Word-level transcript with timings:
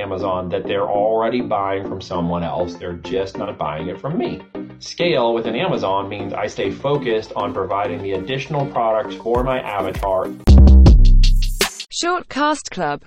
Amazon 0.00 0.48
that 0.48 0.64
they're 0.66 0.88
already 0.88 1.40
buying 1.40 1.86
from 1.86 2.00
someone 2.00 2.42
else. 2.42 2.74
They're 2.74 2.94
just 2.94 3.38
not 3.38 3.56
buying 3.56 3.88
it 3.88 4.00
from 4.00 4.18
me. 4.18 4.42
Scale 4.80 5.34
within 5.34 5.54
Amazon 5.54 6.08
means 6.08 6.32
I 6.32 6.46
stay 6.48 6.70
focused 6.70 7.32
on 7.36 7.52
providing 7.54 8.02
the 8.02 8.12
additional 8.12 8.66
products 8.66 9.14
for 9.16 9.44
my 9.44 9.60
avatar. 9.60 10.26
Shortcast 12.02 12.70
Club 12.70 12.98